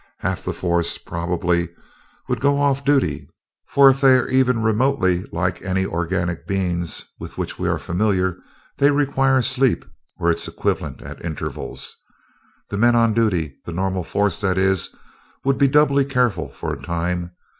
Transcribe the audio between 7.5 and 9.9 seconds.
we are familiar, they require sleep